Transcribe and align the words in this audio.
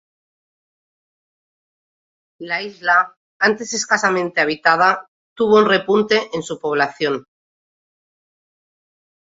La 2.39 2.63
isla, 2.63 3.13
antes 3.39 3.75
escasamente 3.75 4.41
habitada, 4.41 5.05
tuvo 5.35 5.59
un 5.59 5.69
repunte 5.69 6.31
en 6.33 6.41
su 6.41 6.57
población. 6.59 7.25